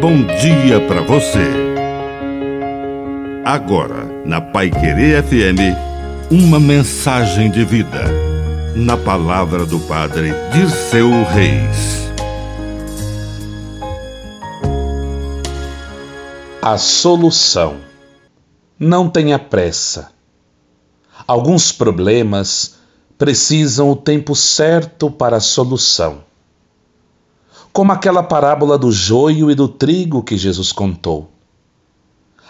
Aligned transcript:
bom 0.00 0.24
dia 0.24 0.80
para 0.88 1.02
você. 1.02 1.46
Agora, 3.44 4.06
na 4.24 4.40
Pai 4.40 4.70
Querer 4.70 5.22
FM, 5.22 5.76
uma 6.30 6.58
mensagem 6.58 7.50
de 7.50 7.66
vida. 7.66 8.04
Na 8.74 8.96
palavra 8.96 9.66
do 9.66 9.78
Padre 9.80 10.32
Dirceu 10.52 11.10
Reis. 11.24 12.10
A 16.62 16.78
solução. 16.78 17.76
Não 18.78 19.10
tenha 19.10 19.38
pressa. 19.38 20.12
Alguns 21.26 21.72
problemas 21.72 22.76
precisam 23.18 23.90
o 23.90 23.96
tempo 23.96 24.34
certo 24.34 25.10
para 25.10 25.36
a 25.36 25.40
solução 25.40 26.29
como 27.72 27.92
aquela 27.92 28.22
parábola 28.22 28.76
do 28.76 28.90
joio 28.90 29.50
e 29.50 29.54
do 29.54 29.68
trigo 29.68 30.22
que 30.22 30.36
Jesus 30.36 30.72
contou. 30.72 31.30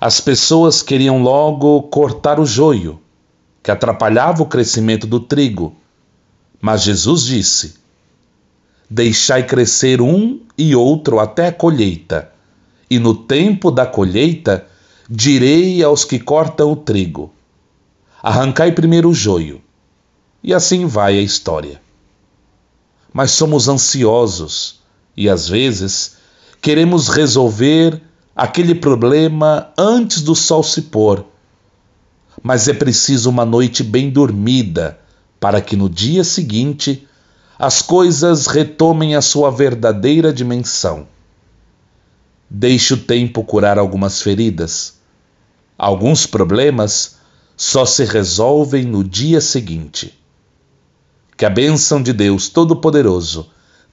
As 0.00 0.20
pessoas 0.20 0.82
queriam 0.82 1.22
logo 1.22 1.82
cortar 1.84 2.40
o 2.40 2.44
joio, 2.44 3.00
que 3.62 3.70
atrapalhava 3.70 4.42
o 4.42 4.46
crescimento 4.46 5.06
do 5.06 5.20
trigo, 5.20 5.74
mas 6.60 6.82
Jesus 6.82 7.22
disse: 7.22 7.76
Deixai 8.90 9.46
crescer 9.46 10.00
um 10.00 10.40
e 10.58 10.74
outro 10.74 11.20
até 11.20 11.48
a 11.48 11.52
colheita, 11.52 12.30
e 12.90 12.98
no 12.98 13.14
tempo 13.14 13.70
da 13.70 13.86
colheita 13.86 14.66
direi 15.08 15.82
aos 15.82 16.04
que 16.04 16.18
cortam 16.18 16.72
o 16.72 16.76
trigo: 16.76 17.32
Arrancai 18.22 18.72
primeiro 18.72 19.10
o 19.10 19.14
joio. 19.14 19.62
E 20.42 20.52
assim 20.52 20.84
vai 20.84 21.18
a 21.18 21.22
história. 21.22 21.80
Mas 23.12 23.30
somos 23.30 23.68
ansiosos 23.68 24.83
e 25.16 25.28
às 25.28 25.48
vezes 25.48 26.16
queremos 26.60 27.08
resolver 27.08 28.00
aquele 28.34 28.74
problema 28.74 29.70
antes 29.78 30.22
do 30.22 30.34
sol 30.34 30.62
se 30.62 30.82
pôr. 30.82 31.24
Mas 32.42 32.68
é 32.68 32.74
preciso 32.74 33.30
uma 33.30 33.44
noite 33.44 33.82
bem 33.82 34.10
dormida 34.10 34.98
para 35.38 35.60
que 35.60 35.76
no 35.76 35.88
dia 35.88 36.24
seguinte 36.24 37.06
as 37.58 37.80
coisas 37.80 38.46
retomem 38.46 39.14
a 39.14 39.22
sua 39.22 39.50
verdadeira 39.50 40.32
dimensão. 40.32 41.06
Deixe 42.50 42.94
o 42.94 42.98
tempo 42.98 43.44
curar 43.44 43.78
algumas 43.78 44.20
feridas. 44.20 44.94
Alguns 45.78 46.26
problemas 46.26 47.16
só 47.56 47.84
se 47.84 48.04
resolvem 48.04 48.84
no 48.84 49.04
dia 49.04 49.40
seguinte. 49.40 50.18
Que 51.36 51.44
a 51.44 51.50
bênção 51.50 52.02
de 52.02 52.12
Deus 52.12 52.48
Todo-Poderoso 52.48 53.50